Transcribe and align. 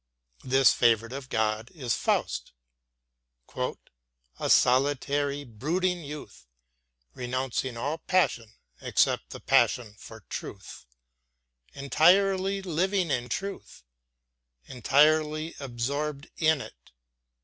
This 0.43 0.73
favorite 0.73 1.13
of 1.13 1.29
God 1.29 1.69
is 1.75 1.93
Faust, 1.93 2.53
"a 3.55 4.49
solitary, 4.49 5.43
brooding 5.43 6.03
youth, 6.03 6.47
renouncing 7.13 7.77
all 7.77 7.99
passion 7.99 8.55
except 8.81 9.29
the 9.29 9.39
passion 9.39 9.93
for 9.99 10.21
truth, 10.21 10.87
entirely 11.75 12.63
living 12.63 13.11
in 13.11 13.29
truth, 13.29 13.83
entirely 14.65 15.53
absorbed 15.59 16.31
in 16.37 16.61
it." 16.61 16.93